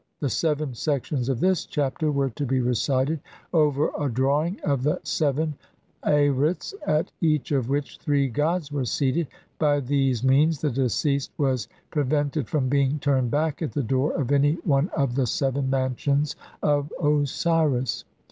[0.19, 3.19] The seven sections of this Chapter were to be recited
[3.53, 5.53] over a drawing of the Seven
[6.03, 9.27] Arits, at each of which three gods were seated;
[9.59, 14.31] by these means the deceased was prevented from being turned back at the door of
[14.31, 18.03] any one of the seven mansions of Osiris.